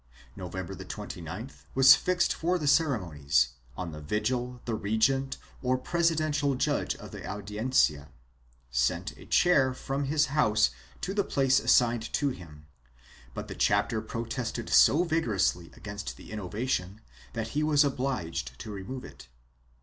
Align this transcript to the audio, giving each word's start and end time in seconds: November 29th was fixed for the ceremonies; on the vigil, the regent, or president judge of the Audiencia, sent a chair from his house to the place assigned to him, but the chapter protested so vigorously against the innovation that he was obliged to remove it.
November 0.35 0.73
29th 0.73 1.65
was 1.75 1.93
fixed 1.93 2.33
for 2.33 2.57
the 2.57 2.65
ceremonies; 2.65 3.49
on 3.77 3.91
the 3.91 4.01
vigil, 4.01 4.59
the 4.65 4.73
regent, 4.73 5.37
or 5.61 5.77
president 5.77 6.33
judge 6.57 6.95
of 6.95 7.11
the 7.11 7.23
Audiencia, 7.23 8.09
sent 8.71 9.15
a 9.15 9.27
chair 9.27 9.75
from 9.75 10.05
his 10.05 10.25
house 10.33 10.71
to 11.01 11.13
the 11.13 11.23
place 11.23 11.59
assigned 11.59 12.11
to 12.13 12.29
him, 12.29 12.65
but 13.35 13.47
the 13.47 13.53
chapter 13.53 14.01
protested 14.01 14.71
so 14.71 15.03
vigorously 15.03 15.69
against 15.75 16.17
the 16.17 16.31
innovation 16.31 16.99
that 17.33 17.49
he 17.49 17.61
was 17.61 17.83
obliged 17.83 18.57
to 18.57 18.71
remove 18.71 19.05
it. 19.05 19.27